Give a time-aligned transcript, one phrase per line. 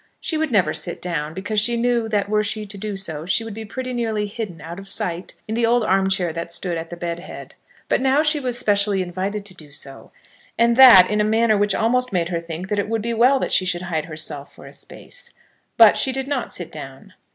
[0.19, 3.43] She would never sit down, because she knew that were she to do so she
[3.43, 6.75] would be pretty nearly hidden out of sight in the old arm chair that stood
[6.75, 7.53] at the bed head;
[7.87, 10.11] but now she was specially invited to do so,
[10.57, 13.37] and that in a manner which almost made her think that it would be well
[13.37, 15.33] that she should hide herself for a space.
[15.77, 17.13] But she did not sit down.